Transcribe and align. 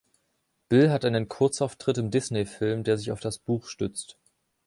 Bill 0.67 0.89
hat 0.89 1.05
einen 1.05 1.27
Kurzauftritt 1.27 1.99
im 1.99 2.09
Disney-Film, 2.09 2.83
der 2.83 2.97
sich 2.97 3.11
auf 3.11 3.19
das 3.19 3.37
Buch 3.37 3.67
stützt. 3.67 4.17